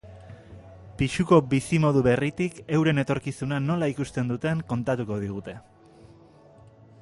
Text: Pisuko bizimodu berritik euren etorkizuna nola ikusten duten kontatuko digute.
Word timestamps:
Pisuko 1.01 1.37
bizimodu 1.51 2.01
berritik 2.07 2.57
euren 2.77 3.03
etorkizuna 3.03 3.61
nola 3.67 3.91
ikusten 3.93 4.33
duten 4.35 4.65
kontatuko 4.73 5.21
digute. 5.27 5.57